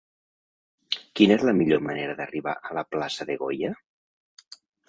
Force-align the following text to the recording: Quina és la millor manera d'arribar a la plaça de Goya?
Quina 1.19 1.35
és 1.35 1.45
la 1.49 1.53
millor 1.59 1.83
manera 1.89 2.17
d'arribar 2.21 2.57
a 2.71 2.75
la 2.81 2.87
plaça 2.97 3.29
de 3.31 3.39
Goya? 3.45 3.75